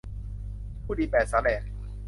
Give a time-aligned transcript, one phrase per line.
[0.83, 1.61] ผู้ดีแปดสาแหรก